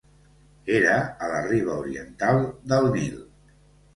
Era 0.77 0.93
a 1.25 1.27
la 1.33 1.41
riba 1.49 1.75
oriental 1.83 2.41
del 2.73 2.89
Nil. 2.97 3.21